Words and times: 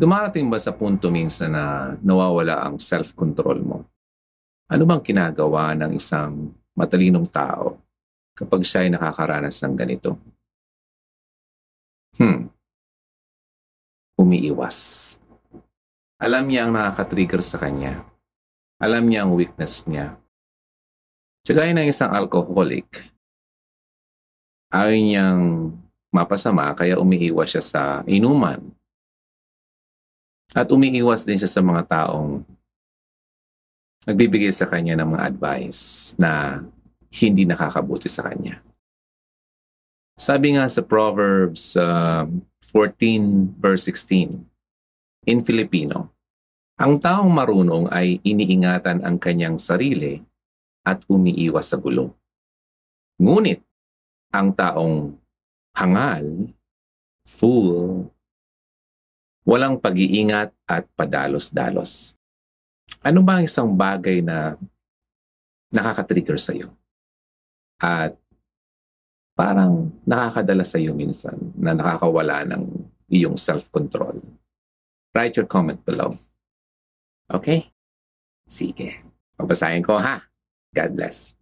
Dumarating 0.00 0.48
ba 0.48 0.56
sa 0.56 0.72
punto 0.72 1.12
minsan 1.12 1.52
na 1.52 1.92
nawawala 2.00 2.64
ang 2.64 2.80
self-control 2.80 3.60
mo? 3.60 3.84
Ano 4.72 4.88
bang 4.88 5.04
kinagawa 5.04 5.76
ng 5.76 5.92
isang 5.92 6.56
matalinong 6.72 7.28
tao 7.28 7.76
kapag 8.32 8.64
siya 8.64 8.88
ay 8.88 8.96
nakakaranas 8.96 9.60
ng 9.60 9.74
ganito? 9.76 10.16
Hmm. 12.16 12.48
Umiiwas. 14.16 15.20
Alam 16.16 16.48
niya 16.48 16.64
ang 16.64 16.72
nakaka-trigger 16.72 17.44
sa 17.44 17.60
kanya. 17.60 18.00
Alam 18.80 19.04
niya 19.04 19.28
ang 19.28 19.36
weakness 19.36 19.84
niya. 19.84 20.16
Tsagaya 21.44 21.76
ng 21.76 21.92
isang 21.92 22.08
alcoholic, 22.08 23.04
ayaw 24.72 24.96
niyang 24.96 25.76
mapasama 26.08 26.72
kaya 26.72 26.96
umiiwas 26.96 27.52
siya 27.52 27.64
sa 27.64 27.82
inuman. 28.08 28.69
At 30.50 30.66
umiiwas 30.74 31.22
din 31.22 31.38
siya 31.38 31.50
sa 31.50 31.62
mga 31.62 31.86
taong 31.86 32.42
nagbibigay 34.06 34.50
sa 34.50 34.66
kanya 34.66 34.98
ng 34.98 35.14
mga 35.14 35.24
advice 35.30 36.12
na 36.18 36.62
hindi 37.14 37.46
nakakabuti 37.46 38.10
sa 38.10 38.26
kanya. 38.26 38.58
Sabi 40.18 40.58
nga 40.58 40.66
sa 40.66 40.82
Proverbs 40.82 41.78
uh, 41.78 42.26
14 42.74 43.56
verse 43.56 43.88
16, 43.88 44.42
in 45.30 45.40
Filipino, 45.44 46.12
ang 46.80 46.96
taong 46.96 47.28
marunong 47.28 47.92
ay 47.92 48.18
iniingatan 48.24 49.04
ang 49.04 49.20
kanyang 49.20 49.60
sarili 49.60 50.20
at 50.80 51.04
umiiwas 51.06 51.70
sa 51.70 51.76
gulo. 51.76 52.16
Ngunit, 53.20 53.60
ang 54.32 54.54
taong 54.56 55.12
hangal, 55.76 56.24
fool, 57.28 58.08
walang 59.44 59.80
pag-iingat 59.80 60.52
at 60.68 60.84
padalos-dalos. 60.94 62.16
Ano 63.00 63.24
ba 63.24 63.40
ang 63.40 63.48
isang 63.48 63.72
bagay 63.72 64.20
na 64.20 64.60
nakaka-trigger 65.72 66.36
sa 66.36 66.52
iyo? 66.52 66.68
At 67.80 68.12
parang 69.32 69.88
nakakadala 70.04 70.68
sa 70.68 70.76
iyo 70.76 70.92
minsan 70.92 71.36
na 71.56 71.72
nakakawala 71.72 72.44
ng 72.44 72.68
iyong 73.08 73.40
self-control. 73.40 74.20
Write 75.16 75.40
your 75.40 75.48
comment 75.48 75.80
below. 75.82 76.12
Okay? 77.32 77.72
Sige. 78.44 79.00
Pabasahin 79.40 79.80
ko 79.80 79.96
ha. 79.96 80.20
God 80.76 80.92
bless. 80.92 81.39